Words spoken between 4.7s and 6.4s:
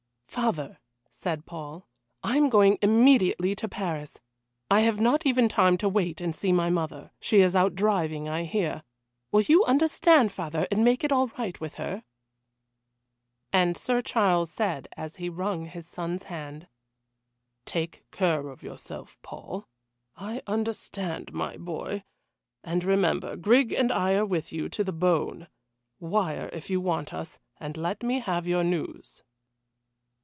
I have not even time to wait and